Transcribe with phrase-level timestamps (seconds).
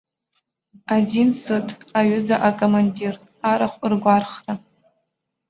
[0.93, 1.67] Азин сыҭ,
[1.97, 3.15] аҩыза акомандир,
[3.49, 4.53] арахә ргәархра!